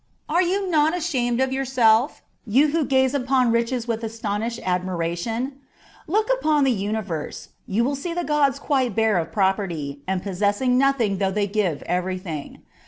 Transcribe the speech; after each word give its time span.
Are 0.27 0.41
yon 0.41 0.71
not 0.71 0.97
ashamed 0.97 1.39
of 1.41 1.53
yourself, 1.53 2.23
you 2.47 2.69
who 2.69 2.85
gaze 2.85 3.13
upon 3.13 3.51
riches 3.51 3.87
with 3.87 4.03
astonished 4.03 4.59
admiration? 4.65 5.59
Look 6.07 6.27
upon 6.33 6.63
the 6.63 6.71
universe: 6.71 7.49
you 7.67 7.83
will 7.83 7.93
see 7.95 8.11
the 8.11 8.23
gods 8.23 8.57
quite 8.57 8.95
bare 8.95 9.19
of 9.19 9.31
property, 9.31 10.01
and 10.07 10.23
possessing 10.23 10.75
nothing 10.75 11.19
though 11.19 11.29
they 11.29 11.45
give 11.45 11.83
everything. 11.83 12.63